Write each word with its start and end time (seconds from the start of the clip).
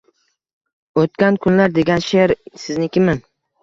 «O’tgan 1.03 1.39
kunlar» 1.45 1.79
degan 1.79 2.05
she’r 2.09 2.37
siznikimi? 2.67 3.21